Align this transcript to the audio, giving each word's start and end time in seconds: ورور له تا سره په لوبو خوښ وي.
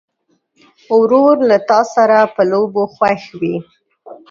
ورور 0.99 1.35
له 1.49 1.57
تا 1.69 1.79
سره 1.93 2.17
په 2.35 2.41
لوبو 2.51 2.83
خوښ 2.95 3.23
وي. 3.39 3.55